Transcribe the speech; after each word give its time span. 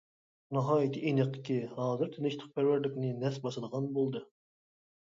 ناھايىتى 0.57 1.03
ئېنىقكى، 1.09 1.59
ھازىر 1.75 2.11
تىنچلىقپەرۋەرلىكنى 2.17 3.15
نەس 3.23 3.41
باسىدىغان 3.47 3.95
بولدى. 4.01 4.29